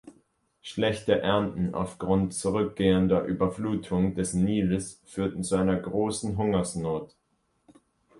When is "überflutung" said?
3.23-4.15